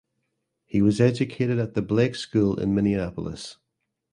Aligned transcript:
He 0.65 0.81
was 0.81 0.99
educated 0.99 1.59
at 1.59 1.75
the 1.75 1.81
Blake 1.83 2.15
School 2.15 2.59
in 2.59 2.73
Minneapolis. 2.73 3.57